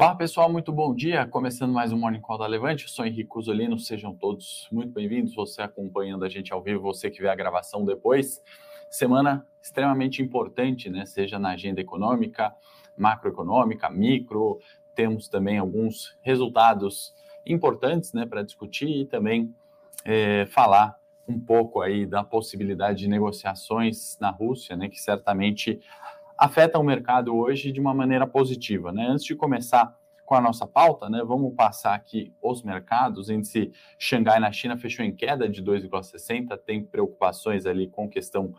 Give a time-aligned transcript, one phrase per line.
[0.00, 1.26] Fala pessoal, muito bom dia.
[1.26, 5.34] Começando mais um Morning Call da Levante, eu sou Henrique Usolino, sejam todos muito bem-vindos.
[5.34, 8.42] Você acompanhando a gente ao vivo, você que vê a gravação depois.
[8.88, 11.04] Semana extremamente importante, né?
[11.04, 12.50] Seja na agenda econômica,
[12.96, 14.58] macroeconômica, micro.
[14.94, 17.14] Temos também alguns resultados
[17.44, 19.54] importantes, né, para discutir e também
[20.02, 20.98] é, falar
[21.28, 25.78] um pouco aí da possibilidade de negociações na Rússia, né, que certamente
[26.40, 28.90] afeta o mercado hoje de uma maneira positiva.
[28.90, 29.06] Né?
[29.06, 29.94] Antes de começar
[30.24, 33.28] com a nossa pauta, né, vamos passar aqui os mercados.
[33.28, 38.54] O índice Xangai na China fechou em queda de 2,60, tem preocupações ali com questão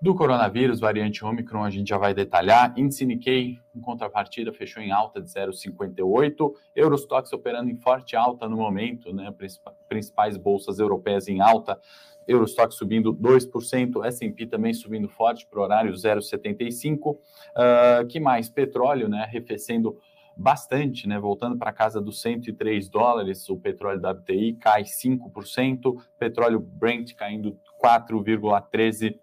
[0.00, 2.74] do coronavírus, variante Omicron, a gente já vai detalhar.
[2.76, 6.52] Índice Nikkei, em contrapartida, fechou em alta de 0,58.
[6.74, 9.32] Eurostox operando em forte alta no momento, né?
[9.88, 11.80] Principais bolsas europeias em alta.
[12.26, 17.12] Eurostock subindo 2%, S&P também subindo forte para o horário 0,75.
[17.12, 17.18] Uh,
[17.54, 18.48] ah, que mais?
[18.48, 19.98] Petróleo, né, arrefecendo
[20.36, 27.14] bastante, né, voltando para casa dos 103 dólares, o petróleo WTI cai 5%, petróleo Brent
[27.14, 29.18] caindo 4,13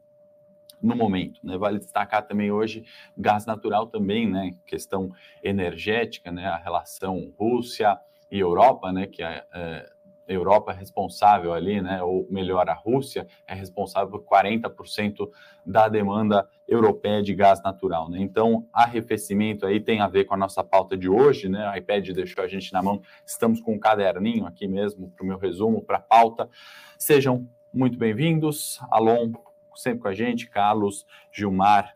[0.81, 1.39] no momento.
[1.44, 1.58] Né?
[1.58, 2.86] Vale destacar também hoje
[3.17, 4.52] gás natural também, né?
[4.66, 5.11] Questão
[5.44, 6.45] energética, né?
[6.45, 7.97] A relação Rússia
[8.31, 9.08] e Europa, né?
[9.08, 9.89] Que é, é
[10.33, 15.30] Europa é responsável ali, né, ou melhor, a Rússia é responsável por 40%
[15.66, 18.19] da demanda europeia de gás natural, né?
[18.19, 21.69] Então, arrefecimento aí tem a ver com a nossa pauta de hoje, né?
[21.69, 25.27] O iPad deixou a gente na mão, estamos com um caderninho aqui mesmo para o
[25.27, 26.50] meu resumo, para a pauta.
[26.97, 28.80] Sejam muito bem-vindos.
[28.91, 29.31] Alon,
[29.75, 31.95] sempre com a gente, Carlos, Gilmar,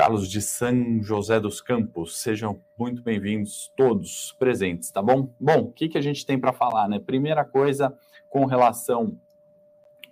[0.00, 2.22] Carlos de São José dos Campos.
[2.22, 5.30] Sejam muito bem-vindos todos presentes, tá bom?
[5.38, 6.98] Bom, o que, que a gente tem para falar, né?
[6.98, 7.94] Primeira coisa,
[8.30, 9.20] com relação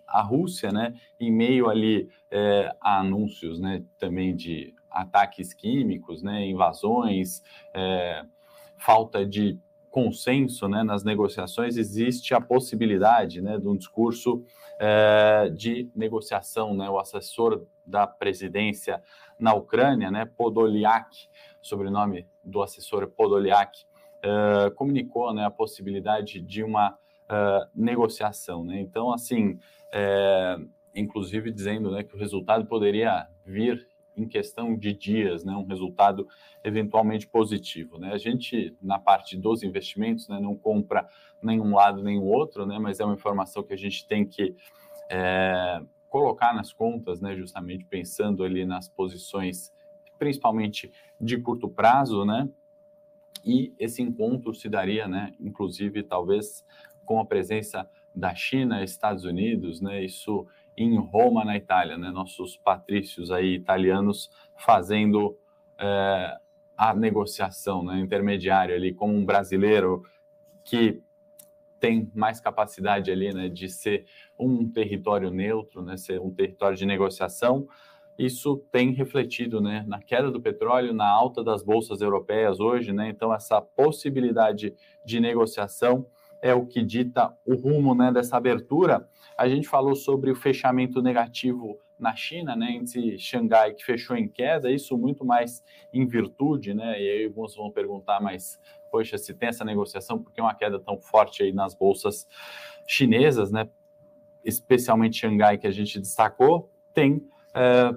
[0.07, 0.93] à Rússia, né?
[1.19, 3.83] Em meio ali é, a anúncios, né?
[3.99, 6.45] Também de ataques químicos, né?
[6.45, 7.43] Invasões,
[7.73, 8.27] é,
[8.77, 9.59] falta de
[9.91, 10.83] consenso, né?
[10.83, 13.57] Nas negociações existe a possibilidade, né?
[13.57, 14.45] De um discurso
[14.79, 16.91] é, de negociação, né?
[16.91, 19.03] O assessor da presidência
[19.39, 21.29] na Ucrânia, né, Podolyak,
[21.61, 23.85] sobrenome do assessor Podolyak,
[24.25, 28.65] uh, comunicou né, a possibilidade de uma uh, negociação.
[28.65, 28.81] Né?
[28.81, 29.59] Então, assim,
[29.93, 30.57] é,
[30.95, 36.27] inclusive dizendo né, que o resultado poderia vir em questão de dias, né, um resultado
[36.65, 37.99] eventualmente positivo.
[37.99, 38.13] Né?
[38.13, 41.09] A gente, na parte dos investimentos, né, não compra
[41.41, 44.57] nenhum lado nem o outro, né, mas é uma informação que a gente tem que
[45.09, 49.73] é, colocar nas contas, né, justamente pensando ali nas posições,
[50.19, 52.49] principalmente de curto prazo, né,
[53.45, 56.65] e esse encontro se daria, né, inclusive talvez
[57.05, 60.47] com a presença da China, Estados Unidos, né, isso
[60.77, 65.37] em Roma, na Itália, né, nossos patrícios aí italianos fazendo
[65.79, 66.37] é,
[66.77, 70.05] a negociação, né, intermediário ali, como um brasileiro
[70.65, 71.03] que
[71.81, 74.05] tem mais capacidade ali, né, de ser
[74.39, 77.67] um território neutro, né, ser um território de negociação.
[78.19, 83.09] Isso tem refletido, né, na queda do petróleo, na alta das bolsas europeias hoje, né.
[83.09, 84.75] Então essa possibilidade
[85.05, 86.07] de negociação
[86.43, 89.09] é o que dita o rumo, né, dessa abertura.
[89.37, 94.29] A gente falou sobre o fechamento negativo na China, né, índice Xangai que fechou em
[94.29, 98.61] queda, isso muito mais em virtude, né, e aí alguns vão perguntar, mas
[98.91, 102.27] poxa, se tem essa negociação, por que uma queda tão forte aí nas bolsas
[102.87, 103.69] chinesas, né?
[104.45, 107.23] Especialmente Xangai, que a gente destacou, tem
[107.55, 107.95] é,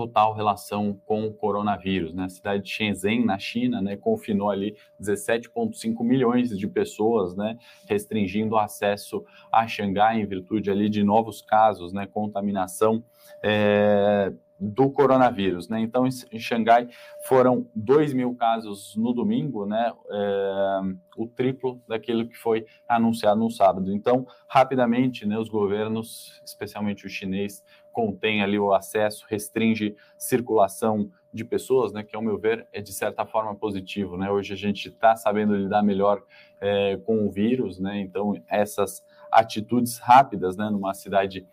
[0.00, 2.24] total relação com o coronavírus, né?
[2.24, 8.54] A cidade de Shenzhen, na China, né, confinou ali 17,5 milhões de pessoas, né, restringindo
[8.54, 9.22] o acesso
[9.52, 13.04] a Xangai em virtude ali de novos casos, né, contaminação
[13.42, 15.80] é, do coronavírus, né?
[15.80, 16.86] Então, em Xangai
[17.26, 19.90] foram 2 mil casos no domingo, né?
[20.10, 20.80] É,
[21.16, 23.90] o triplo daquilo que foi anunciado no sábado.
[23.92, 25.38] Então, rapidamente, né?
[25.38, 32.02] Os governos, especialmente o chinês, contém ali o acesso, restringe circulação de pessoas, né?
[32.02, 34.30] Que, ao meu ver, é de certa forma positivo, né?
[34.30, 36.22] Hoje a gente está sabendo lidar melhor
[36.60, 38.00] é, com o vírus, né?
[38.00, 40.68] Então, essas atitudes rápidas, né?
[40.70, 41.46] Numa cidade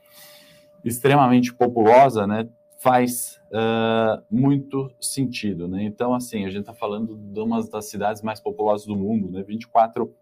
[0.83, 2.47] extremamente populosa, né?
[2.77, 5.83] faz uh, muito sentido, né?
[5.83, 9.43] Então, assim, a gente está falando de uma das cidades mais populosas do mundo, né?
[9.43, 10.13] 24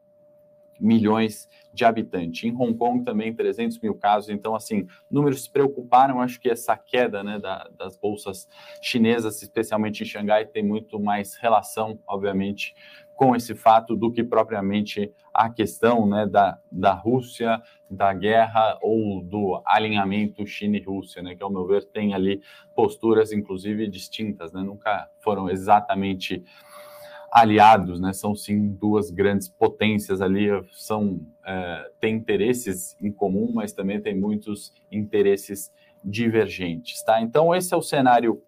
[0.80, 2.44] milhões de habitantes.
[2.44, 4.30] Em Hong Kong também 300 mil casos.
[4.30, 6.22] Então, assim, números se preocuparam.
[6.22, 8.48] Acho que essa queda né, da, das bolsas
[8.82, 12.74] chinesas, especialmente em Xangai, tem muito mais relação, obviamente,
[13.16, 19.22] com esse fato do que propriamente a questão né, da, da Rússia, da guerra ou
[19.22, 22.42] do alinhamento China e Rússia, né, que, ao meu ver, tem ali
[22.76, 26.44] posturas, inclusive, distintas, né, nunca foram exatamente
[27.36, 28.14] aliados, né?
[28.14, 34.18] São sim duas grandes potências ali, são é, têm interesses em comum, mas também tem
[34.18, 35.70] muitos interesses
[36.02, 37.22] divergentes, tá?
[37.22, 38.42] Então esse é o cenário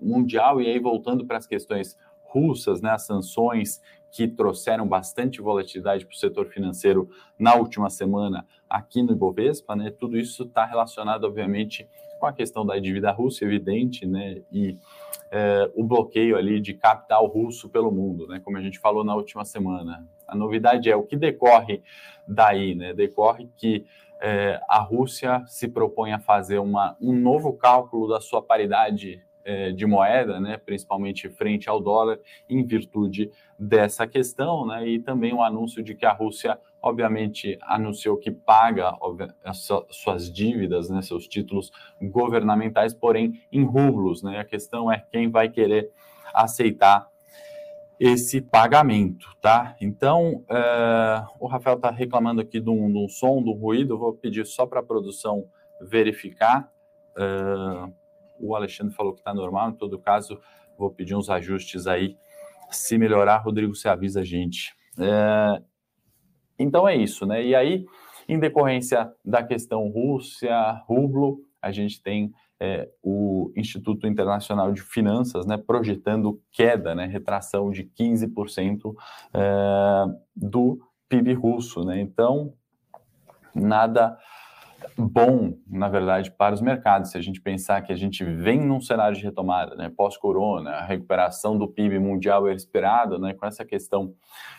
[0.00, 2.90] mundial e aí voltando para as questões russas, né?
[2.90, 7.06] As sanções que trouxeram bastante volatilidade para o setor financeiro
[7.38, 9.90] na última semana aqui no Ibovespa, né?
[9.90, 11.88] Tudo isso está relacionado, obviamente,
[12.20, 14.40] com a questão da dívida russa, evidente, né?
[14.52, 14.78] E
[15.30, 18.40] é, o bloqueio ali de capital russo pelo mundo, né?
[18.44, 20.06] Como a gente falou na última semana.
[20.28, 21.82] A novidade é o que decorre
[22.28, 22.94] daí, né?
[22.94, 23.84] Decorre que
[24.20, 29.22] é, a Rússia se propõe a fazer uma, um novo cálculo da sua paridade
[29.74, 35.42] de moeda, né, principalmente frente ao dólar, em virtude dessa questão, né, e também o
[35.42, 38.96] anúncio de que a Rússia, obviamente, anunciou que paga
[39.44, 41.70] as suas dívidas, né, seus títulos
[42.00, 45.90] governamentais, porém em rublos, né, a questão é quem vai querer
[46.34, 47.10] aceitar
[48.00, 49.76] esse pagamento, tá?
[49.78, 54.14] Então, é, o Rafael está reclamando aqui de um, de um, som, do ruído, vou
[54.14, 55.46] pedir só para a produção
[55.82, 56.72] verificar.
[57.14, 57.90] É,
[58.40, 60.40] o Alexandre falou que está normal, em todo caso,
[60.78, 62.16] vou pedir uns ajustes aí.
[62.70, 64.74] Se melhorar, Rodrigo, você avisa a gente.
[64.98, 65.62] É,
[66.58, 67.44] então é isso, né?
[67.44, 67.84] E aí,
[68.28, 75.46] em decorrência da questão Rússia, rublo, a gente tem é, o Instituto Internacional de Finanças
[75.46, 78.94] né, projetando queda, né, retração de 15%
[79.32, 80.04] é,
[80.36, 80.78] do
[81.08, 81.82] PIB russo.
[81.84, 82.00] Né?
[82.00, 82.52] Então,
[83.54, 84.16] nada
[84.96, 87.10] bom, na verdade, para os mercados.
[87.10, 90.84] Se a gente pensar que a gente vem num cenário de retomada, né, pós-corona, a
[90.84, 94.14] recuperação do PIB mundial é esperada, né, com essa questão,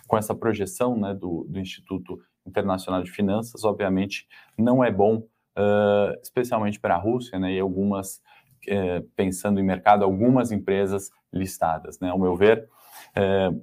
[0.07, 4.27] com essa projeção né, do, do Instituto Internacional de Finanças, obviamente
[4.57, 8.21] não é bom, uh, especialmente para a Rússia, né, e algumas,
[8.67, 11.99] uh, pensando em mercado, algumas empresas listadas.
[11.99, 12.67] Né, ao meu ver,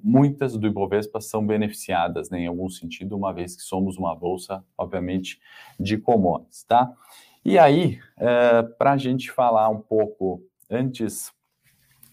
[0.02, 4.64] muitas do Ibovespa são beneficiadas, né, em algum sentido, uma vez que somos uma bolsa,
[4.76, 5.40] obviamente,
[5.78, 6.92] de commodities, tá?
[7.44, 11.32] E aí, é, para a gente falar um pouco antes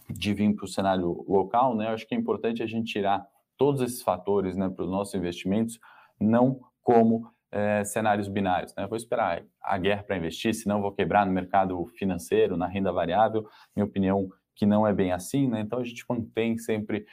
[0.09, 3.27] de vir para o cenário local, né, eu acho que é importante a gente tirar
[3.57, 5.79] todos esses fatores, né, para os nossos investimentos,
[6.19, 8.73] não como é, cenários binários.
[8.75, 8.85] Né?
[8.87, 13.47] Vou esperar a guerra para investir, senão vou quebrar no mercado financeiro, na renda variável.
[13.75, 15.61] Minha opinião que não é bem assim, né?
[15.61, 17.05] Então a gente mantém sempre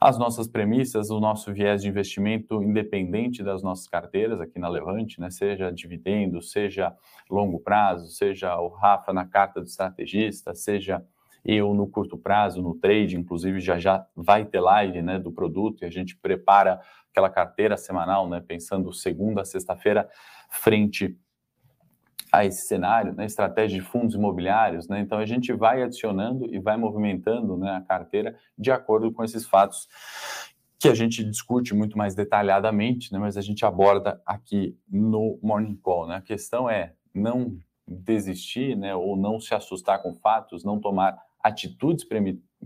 [0.00, 5.20] as nossas premissas, o nosso viés de investimento independente das nossas carteiras aqui na Levante,
[5.20, 5.30] né?
[5.30, 6.92] Seja dividendo, seja
[7.30, 11.04] longo prazo, seja o Rafa na carta do estrategista, seja
[11.44, 15.82] eu no curto prazo, no trade, inclusive já já vai ter live, né, do produto
[15.82, 16.80] e a gente prepara
[17.10, 20.08] aquela carteira semanal, né, pensando segunda a sexta-feira
[20.50, 21.16] frente
[22.32, 26.58] a esse cenário, né, estratégia de fundos imobiliários, né, então a gente vai adicionando e
[26.58, 29.86] vai movimentando né, a carteira de acordo com esses fatos
[30.78, 35.76] que a gente discute muito mais detalhadamente, né, mas a gente aborda aqui no Morning
[35.76, 36.08] Call.
[36.08, 36.16] Né?
[36.16, 37.56] A questão é não
[37.86, 42.06] desistir né, ou não se assustar com fatos, não tomar atitudes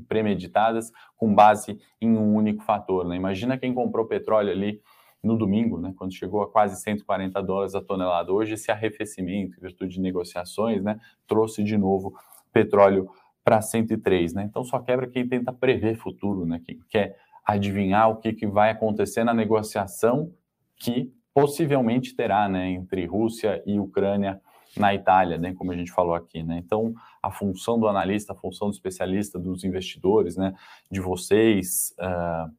[0.09, 3.07] premeditadas com base em um único fator.
[3.07, 3.17] Né?
[3.17, 4.81] Imagina quem comprou petróleo ali
[5.27, 8.33] no domingo, né, quando chegou a quase 140 dólares a tonelada.
[8.33, 12.15] Hoje, esse arrefecimento, em virtude de negociações, né, trouxe de novo
[12.53, 13.11] petróleo
[13.45, 14.33] para 103.
[14.35, 14.45] Né?
[14.45, 18.71] Então, só quebra quem tenta prever futuro, né, quem quer adivinhar o que, que vai
[18.71, 20.33] acontecer na negociação
[20.77, 24.41] que possivelmente terá né, entre Rússia e Ucrânia
[24.77, 26.43] na Itália, né, como a gente falou aqui.
[26.43, 26.63] Né?
[26.65, 30.55] Então, a função do analista, a função do especialista, dos investidores, né,
[30.91, 32.51] de vocês, uh,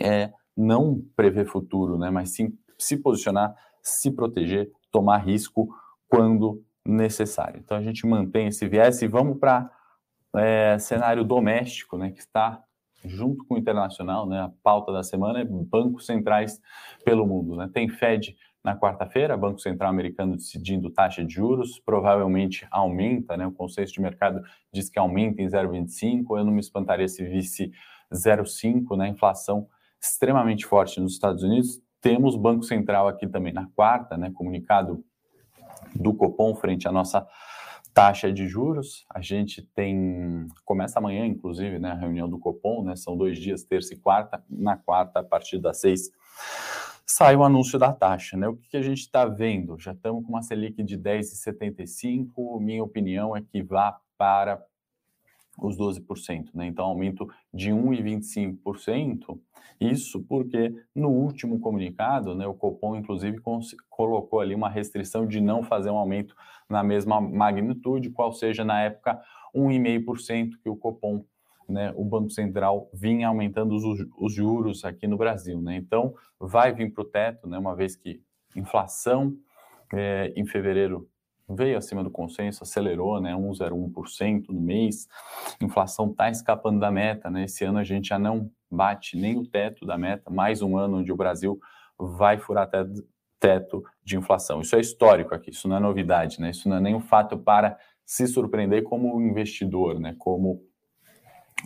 [0.00, 5.68] é não prever futuro, né, mas sim se posicionar, se proteger, tomar risco
[6.08, 7.60] quando necessário.
[7.62, 9.70] Então a gente mantém esse viés e vamos para
[10.36, 12.62] é, cenário doméstico, né, que está
[13.04, 16.60] junto com o internacional, né, a pauta da semana é bancos centrais
[17.04, 17.56] pelo mundo.
[17.56, 17.70] Né?
[17.72, 18.36] Tem Fed
[18.66, 23.46] na quarta-feira, Banco Central Americano decidindo taxa de juros, provavelmente aumenta, né?
[23.46, 27.70] O consenso de mercado diz que aumenta em 0,25, eu não me espantaria se visse
[28.12, 29.06] 0,5, né?
[29.06, 29.68] Inflação
[30.10, 31.80] extremamente forte nos Estados Unidos.
[32.00, 35.04] Temos Banco Central aqui também na quarta, né, comunicado
[35.94, 37.26] do Copom frente à nossa
[37.92, 39.06] taxa de juros.
[39.08, 43.64] A gente tem começa amanhã, inclusive, né, a reunião do Copom, né, são dois dias,
[43.64, 44.42] terça e quarta.
[44.48, 46.10] Na quarta, a partir das seis,
[47.06, 48.48] sai o anúncio da taxa, né?
[48.48, 49.78] O que, que a gente está vendo?
[49.78, 52.60] Já estamos com uma Selic de 10,75.
[52.60, 54.62] Minha opinião é que vá para
[55.58, 56.66] os 12%, né?
[56.66, 59.38] Então, aumento de 1,25%.
[59.80, 63.40] Isso porque no último comunicado, né, o Copom inclusive
[63.90, 66.34] colocou ali uma restrição de não fazer um aumento
[66.68, 69.20] na mesma magnitude, qual seja na época
[69.54, 71.24] 1,5% que o Copom
[71.68, 75.60] né, o Banco Central vinha aumentando os, os juros aqui no Brasil.
[75.60, 75.76] Né?
[75.76, 78.20] Então, vai vir para o teto, né, uma vez que
[78.54, 79.36] inflação
[79.92, 81.08] é, em fevereiro
[81.48, 85.06] veio acima do consenso, acelerou, né, 1,01% no mês.
[85.60, 87.44] Inflação está escapando da meta, né?
[87.44, 90.98] Esse ano a gente já não bate nem o teto da meta, mais um ano
[90.98, 91.58] onde o Brasil
[91.98, 92.84] vai furar até
[93.38, 94.60] teto de inflação.
[94.60, 96.50] Isso é histórico aqui, isso não é novidade, né?
[96.50, 100.14] Isso não é nenhum fato para se surpreender como investidor, né?
[100.18, 100.62] Como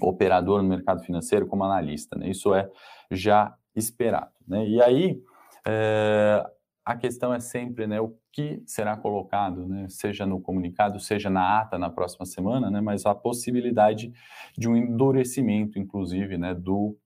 [0.00, 2.28] operador no mercado financeiro, como analista, né?
[2.28, 2.68] Isso é
[3.10, 4.66] já esperado, né?
[4.66, 5.22] E aí
[5.66, 6.44] é,
[6.90, 8.00] a questão é sempre, né?
[8.00, 9.86] O que será colocado, né?
[9.88, 12.80] Seja no comunicado, seja na ata na próxima semana, né?
[12.80, 14.12] Mas a possibilidade
[14.58, 16.54] de um endurecimento, inclusive, né?
[16.54, 16.96] Do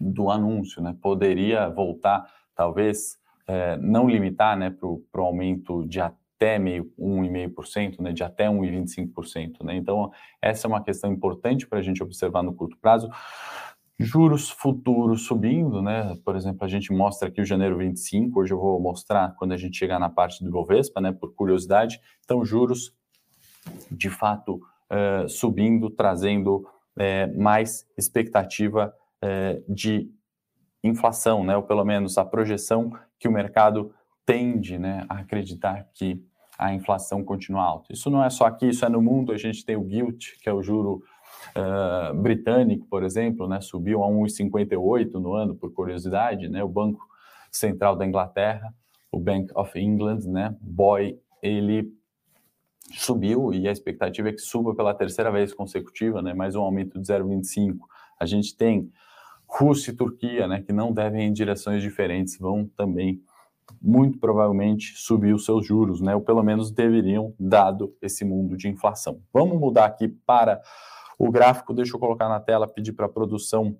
[0.00, 0.96] do anúncio, né?
[1.00, 8.12] Poderia voltar, talvez é, não limitar né, para o aumento de até meio, 1,5%, né,
[8.12, 9.62] de até 1,25%.
[9.62, 9.76] Né?
[9.76, 10.10] Então,
[10.40, 13.08] essa é uma questão importante para a gente observar no curto prazo.
[14.02, 16.18] Juros futuros subindo, né?
[16.24, 19.56] Por exemplo, a gente mostra aqui o janeiro 25, hoje eu vou mostrar quando a
[19.56, 21.12] gente chegar na parte do Ibovespa, né?
[21.12, 22.00] Por curiosidade.
[22.24, 22.92] Então, juros
[23.90, 28.92] de fato uh, subindo, trazendo uh, mais expectativa
[29.22, 30.10] uh, de
[30.82, 31.56] inflação, né?
[31.56, 33.94] Ou pelo menos a projeção que o mercado
[34.26, 36.20] tende né, a acreditar que
[36.58, 37.92] a inflação continua alta.
[37.92, 39.32] Isso não é só aqui, isso é no mundo.
[39.32, 41.02] A gente tem o gilt, que é o juro
[41.56, 46.48] uh, britânico, por exemplo, né, subiu a 1,58 no ano, por curiosidade.
[46.48, 47.06] Né, o Banco
[47.50, 48.74] Central da Inglaterra,
[49.10, 51.92] o Bank of England, né, BOE, ele
[52.94, 57.00] subiu e a expectativa é que suba pela terceira vez consecutiva, né, mais um aumento
[57.00, 57.78] de 0,25.
[58.18, 58.90] A gente tem
[59.46, 63.20] Rússia e Turquia, né, que não devem em direções diferentes, vão também
[63.80, 68.68] muito provavelmente subir os seus juros, né, ou pelo menos deveriam, dado esse mundo de
[68.68, 69.20] inflação.
[69.32, 70.60] Vamos mudar aqui para
[71.18, 73.76] o gráfico, deixa eu colocar na tela, pedir para a produção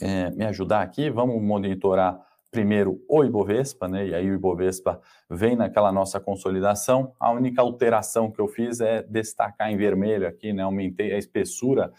[0.00, 2.20] é, me ajudar aqui, vamos monitorar
[2.50, 8.30] primeiro o Ibovespa, né, e aí o Ibovespa vem naquela nossa consolidação, a única alteração
[8.30, 11.92] que eu fiz é destacar em vermelho aqui, né, aumentei a espessura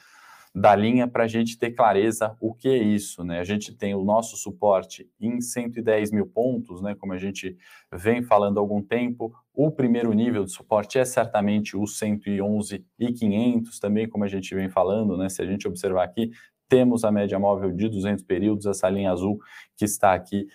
[0.54, 3.40] da linha para a gente ter clareza o que é isso, né?
[3.40, 6.96] A gente tem o nosso suporte em 110 mil pontos, né?
[6.96, 7.56] Como a gente
[7.92, 9.34] vem falando há algum tempo.
[9.62, 14.56] O primeiro nível de suporte é certamente o 111 e 500 também, como a gente
[14.56, 15.28] vem falando, né?
[15.28, 16.32] Se a gente observar aqui,
[16.70, 19.38] temos a média móvel de 200 períodos, essa linha azul
[19.75, 20.48] que está aqui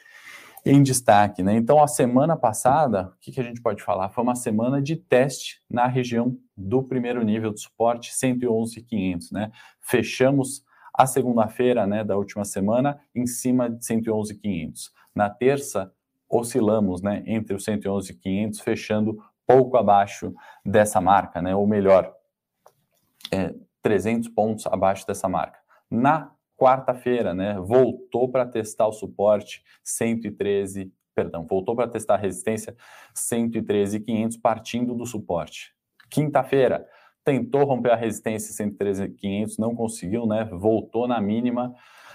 [0.64, 1.42] em destaque.
[1.42, 1.54] Né?
[1.54, 4.08] Então, a semana passada, o que, que, a gente pode falar?
[4.08, 9.32] Foi uma semana de teste na região do primeiro nível de suporte, 111,500.
[9.32, 9.52] Né?
[9.82, 14.90] Fechamos a segunda-feira né, da última semana em cima de 111,500.
[15.14, 15.92] Na terça,
[16.36, 21.54] oscilamos né, entre os 111,500, fechando pouco abaixo dessa marca, né?
[21.54, 22.12] ou melhor,
[23.30, 25.58] é, 300 pontos abaixo dessa marca.
[25.90, 32.74] Na quarta-feira, né, voltou para testar o suporte 113, perdão, voltou para testar a resistência
[33.12, 35.74] 113,500 partindo do suporte.
[36.10, 36.86] Quinta-feira,
[37.24, 40.44] tentou romper a resistência 113,500, não conseguiu, né?
[40.52, 41.74] Voltou na mínima,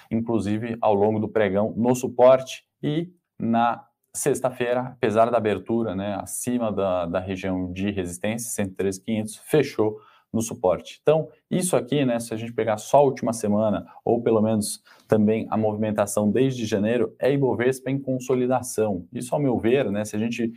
[0.09, 6.71] inclusive ao longo do pregão no suporte e na sexta-feira, apesar da abertura, né, acima
[6.71, 9.99] da, da região de resistência 113,500, fechou
[10.31, 10.99] no suporte.
[11.01, 14.81] Então, isso aqui, né, se a gente pegar só a última semana, ou pelo menos
[15.07, 19.07] também a movimentação desde janeiro, é Ibovespa em consolidação.
[19.11, 20.53] Isso, ao meu ver, né, se a gente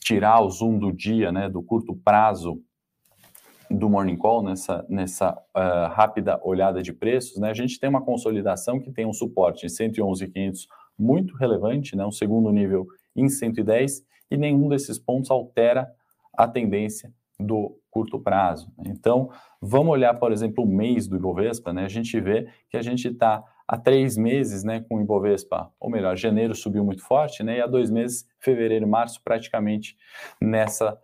[0.00, 2.62] tirar o zoom do dia, né, do curto prazo
[3.68, 8.00] do Morning Call, nessa, nessa uh, rápida olhada de preços, né, a gente tem uma
[8.00, 10.68] consolidação que tem um suporte em 111,500
[10.98, 15.88] muito relevante, né, um segundo nível em 110, e nenhum desses pontos altera
[16.36, 18.70] a tendência do curto prazo.
[18.84, 21.84] Então, vamos olhar, por exemplo, o mês do Ibovespa, né?
[21.84, 25.90] A gente vê que a gente está há três meses, né, com o Ibovespa, ou
[25.90, 27.58] melhor, janeiro subiu muito forte, né?
[27.58, 29.96] E há dois meses, fevereiro e março, praticamente
[30.40, 30.98] nessa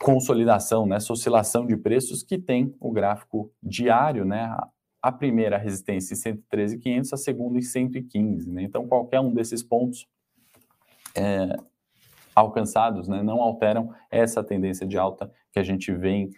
[0.00, 4.56] consolidação, nessa oscilação de preços que tem o gráfico diário, né?
[5.04, 8.62] A primeira resistência em 113,500, a segunda em 115, né?
[8.62, 10.08] Então, qualquer um desses pontos
[11.14, 11.56] é,
[12.34, 16.30] alcançados né, não alteram essa tendência de alta que a gente vem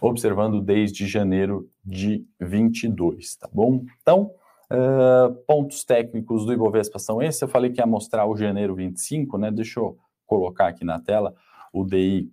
[0.00, 3.84] observando desde janeiro de 22, tá bom?
[4.02, 4.32] Então,
[4.70, 7.40] uh, pontos técnicos do Ibovespa são esses.
[7.40, 9.50] Eu falei que ia mostrar o janeiro 25, né?
[9.50, 9.96] Deixa eu
[10.26, 11.34] colocar aqui na tela
[11.72, 12.30] o DI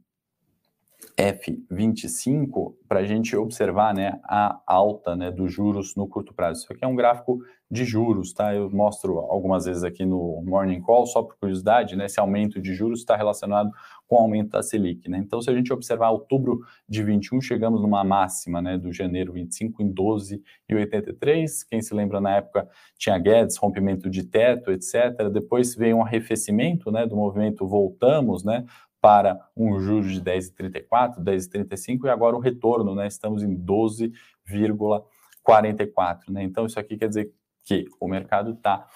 [1.18, 6.64] F25 para a gente observar né, a alta né, dos juros no curto prazo.
[6.64, 8.54] Isso aqui é um gráfico de juros, tá?
[8.54, 12.06] Eu mostro algumas vezes aqui no Morning Call, só por curiosidade, né?
[12.06, 13.72] Esse aumento de juros está relacionado
[14.08, 15.18] com o aumento da Selic, né?
[15.18, 19.82] Então, se a gente observar outubro de 21, chegamos numa máxima, né, do janeiro 25
[19.82, 21.66] em 12,83.
[21.68, 25.30] Quem se lembra na época tinha Guedes, rompimento de teto, etc.
[25.34, 28.64] Depois veio um arrefecimento, né, do movimento voltamos, né,
[29.06, 33.06] para um juros de 10,34, 10,35 e agora o retorno, né?
[33.06, 36.42] Estamos em 12,44, né?
[36.42, 37.32] Então isso aqui quer dizer
[37.64, 38.88] que o mercado está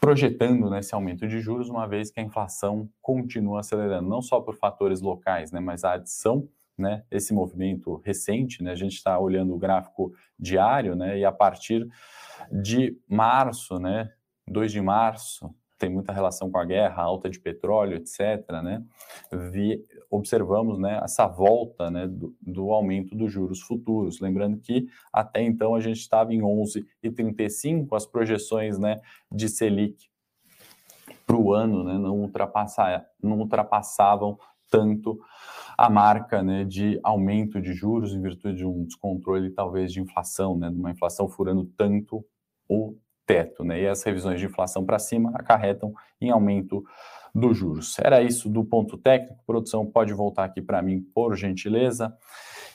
[0.00, 4.40] projetando né, esse aumento de juros, uma vez que a inflação continua acelerando, não só
[4.40, 6.48] por fatores locais, né, mas a adição,
[6.78, 11.32] né, esse movimento recente, né, a gente está olhando o gráfico diário, né, e a
[11.32, 11.86] partir
[12.50, 14.10] de março, né,
[14.48, 18.82] 2 de março, tem muita relação com a guerra, alta de petróleo, etc., né,
[19.52, 24.18] vi, observamos, né, essa volta, né, do, do, aumento dos juros futuros.
[24.18, 28.98] Lembrando que até então a gente estava em 11,35, as projeções, né,
[29.30, 30.08] de Selic
[31.26, 32.30] para o ano, né, não,
[33.22, 34.38] não ultrapassavam
[34.70, 35.20] tanto
[35.76, 40.56] a marca né, de aumento de juros em virtude de um descontrole talvez de inflação,
[40.56, 42.24] né, de uma inflação furando tanto
[42.66, 43.82] o teto, né?
[43.82, 46.84] E as revisões de inflação para cima acarretam em aumento
[47.34, 47.98] dos juros.
[47.98, 49.42] Era isso do ponto técnico.
[49.46, 52.16] Produção pode voltar aqui para mim, por gentileza.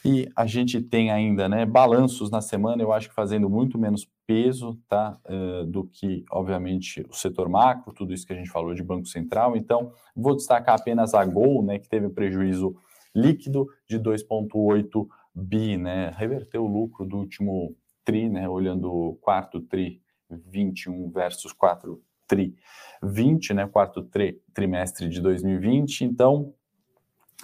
[0.03, 4.07] E a gente tem ainda, né, balanços na semana, eu acho que fazendo muito menos
[4.25, 8.73] peso, tá, uh, do que, obviamente, o setor macro, tudo isso que a gente falou
[8.73, 9.57] de Banco Central.
[9.57, 12.75] Então, vou destacar apenas a Gol, né, que teve um prejuízo
[13.13, 17.75] líquido de 2,8 bi, né, reverteu o lucro do último
[18.05, 19.99] tri, né, olhando o quarto tri
[20.29, 22.55] 21 versus 4 tri
[23.01, 26.05] 20, né, quarto tri, trimestre de 2020.
[26.05, 26.53] Então,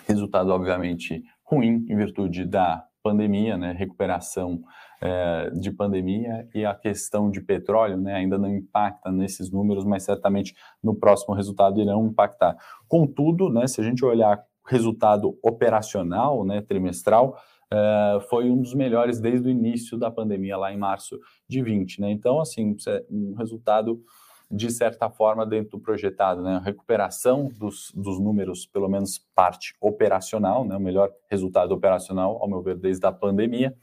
[0.08, 4.63] resultado obviamente ruim em virtude da pandemia, né, recuperação
[5.01, 10.04] é, de pandemia e a questão de petróleo, né, ainda não impacta nesses números, mas
[10.04, 12.56] certamente no próximo resultado irão impactar.
[12.88, 17.38] Contudo, né, se a gente olhar resultado operacional, né, trimestral,
[17.74, 22.01] uh, foi um dos melhores desde o início da pandemia, lá em março de 20.
[22.01, 22.12] Né?
[22.12, 24.01] Então, assim, é um resultado
[24.50, 26.58] de certa forma dentro do projetado, né?
[26.58, 30.78] A recuperação dos, dos números, pelo menos parte operacional, né?
[30.78, 33.75] O melhor resultado operacional, ao meu ver, desde a pandemia.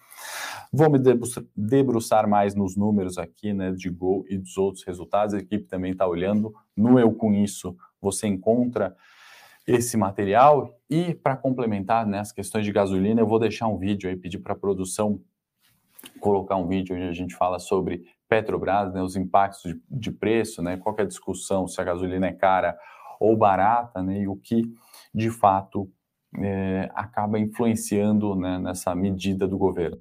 [0.72, 0.98] Vou me
[1.54, 3.72] debruçar mais nos números aqui, né?
[3.72, 5.34] De Gol e dos outros resultados.
[5.34, 6.54] A equipe também está olhando.
[6.76, 8.96] No Eu Com Isso, você encontra
[9.66, 10.78] esse material.
[10.88, 14.38] E para complementar né, as questões de gasolina, eu vou deixar um vídeo aí, pedir
[14.38, 15.20] para a produção
[16.20, 20.62] colocar um vídeo onde a gente fala sobre Petrobras, né, os impactos de, de preço,
[20.62, 22.76] né, qual é a discussão, se a gasolina é cara
[23.20, 24.62] ou barata, né, e o que
[25.14, 25.90] de fato
[26.38, 29.98] é, acaba influenciando né, nessa medida do governo.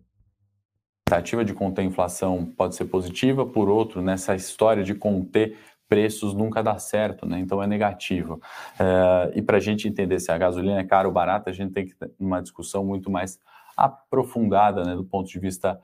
[1.08, 5.58] A tentativa de conter a inflação pode ser positiva, por outro, nessa história de conter
[5.92, 7.38] preços nunca dá certo, né?
[7.38, 8.40] Então é negativo.
[8.80, 11.74] É, e para a gente entender se a gasolina é cara ou barata, a gente
[11.74, 13.38] tem que ter uma discussão muito mais
[13.76, 15.78] aprofundada, né, do ponto de vista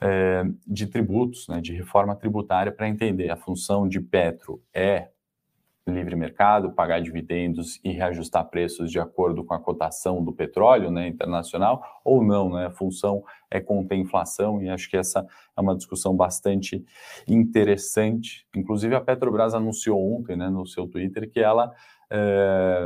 [0.00, 5.08] é, de tributos, né, de reforma tributária, para entender a função de Petro é
[5.92, 11.08] livre mercado, pagar dividendos e reajustar preços de acordo com a cotação do petróleo né,
[11.08, 12.66] internacional, ou não, né?
[12.66, 15.26] A função é conter inflação, e acho que essa
[15.56, 16.84] é uma discussão bastante
[17.26, 18.46] interessante.
[18.54, 21.72] Inclusive, a Petrobras anunciou ontem né, no seu Twitter que ela
[22.10, 22.82] é,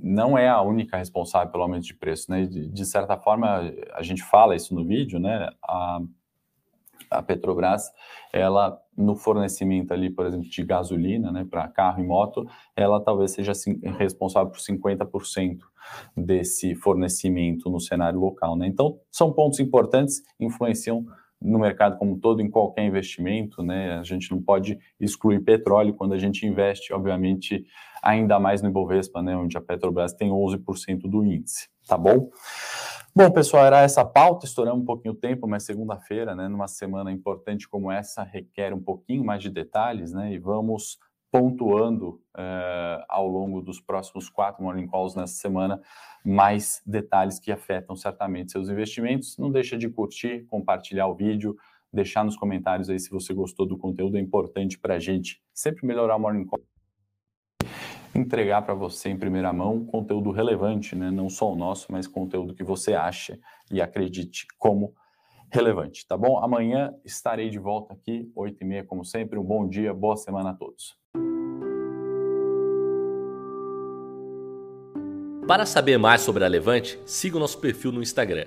[0.00, 2.30] não é a única responsável pelo aumento de preço.
[2.30, 2.46] Né?
[2.46, 5.50] De, de certa forma, a gente fala isso no vídeo, né?
[5.62, 6.00] A,
[7.12, 7.90] a Petrobras,
[8.32, 12.46] ela no fornecimento ali, por exemplo, de gasolina, né, para carro e moto,
[12.76, 13.52] ela talvez seja
[13.98, 15.58] responsável por 50%
[16.16, 18.66] desse fornecimento no cenário local, né?
[18.66, 21.04] Então, são pontos importantes, influenciam
[21.40, 23.98] no mercado como todo, em qualquer investimento, né?
[23.98, 27.64] A gente não pode excluir petróleo quando a gente investe, obviamente,
[28.02, 32.30] ainda mais no Ibovespa, né, onde a Petrobras tem 11% do índice, tá bom?
[33.14, 37.12] Bom, pessoal, era essa pauta, estouramos um pouquinho o tempo, mas segunda-feira, né, numa semana
[37.12, 40.98] importante como essa, requer um pouquinho mais de detalhes, né, e vamos
[41.30, 45.78] pontuando uh, ao longo dos próximos quatro morning calls nessa semana
[46.24, 49.36] mais detalhes que afetam certamente seus investimentos.
[49.36, 51.54] Não deixa de curtir, compartilhar o vídeo,
[51.92, 55.86] deixar nos comentários aí se você gostou do conteúdo, é importante para a gente sempre
[55.86, 56.62] melhorar o morning call
[58.14, 61.10] entregar para você em primeira mão conteúdo relevante, né?
[61.10, 63.38] não só o nosso, mas conteúdo que você acha
[63.70, 64.94] e acredite como
[65.50, 66.38] relevante, tá bom?
[66.38, 69.38] Amanhã estarei de volta aqui, 8h30, como sempre.
[69.38, 70.96] Um bom dia, boa semana a todos.
[75.46, 78.46] Para saber mais sobre a Levante, siga o nosso perfil no Instagram,